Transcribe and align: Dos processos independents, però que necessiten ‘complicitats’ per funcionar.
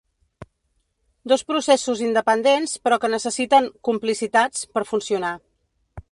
Dos 1.31 1.43
processos 1.49 2.01
independents, 2.09 2.73
però 2.85 2.99
que 3.03 3.11
necessiten 3.15 3.67
‘complicitats’ 3.89 4.63
per 4.79 4.85
funcionar. 4.93 5.35